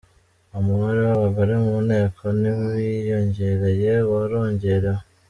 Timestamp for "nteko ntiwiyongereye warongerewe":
1.87-5.01